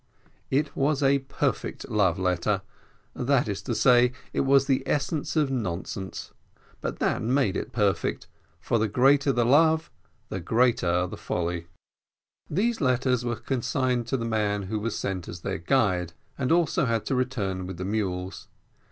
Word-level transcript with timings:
It 0.49 0.75
was 0.75 1.03
a 1.03 1.19
perfect 1.19 1.87
love 1.87 2.17
letter, 2.17 2.63
that 3.15 3.47
is 3.47 3.61
to 3.61 3.75
say, 3.75 4.13
it 4.33 4.39
was 4.39 4.65
the 4.65 4.81
essence 4.87 5.35
of 5.35 5.51
nonsense, 5.51 6.31
but 6.81 6.97
that 6.97 7.21
made 7.21 7.55
it 7.55 7.71
perfect, 7.71 8.25
for 8.59 8.79
the 8.79 8.87
greater 8.87 9.31
the 9.31 9.45
love 9.45 9.91
the 10.29 10.39
greater 10.39 11.05
the 11.05 11.17
folly. 11.17 11.67
These 12.49 12.81
letters 12.81 13.23
were 13.23 13.35
consigned 13.35 14.07
to 14.07 14.17
the 14.17 14.25
man 14.25 14.63
who 14.63 14.79
was 14.79 14.97
sent 14.97 15.27
as 15.27 15.41
their 15.41 15.59
guide, 15.59 16.13
and 16.35 16.51
also 16.51 16.85
had 16.87 17.05
to 17.05 17.13
return 17.13 17.67
with 17.67 17.77
the 17.77 17.85
mules. 17.85 18.47